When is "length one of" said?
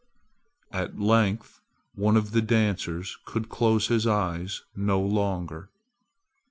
0.99-2.31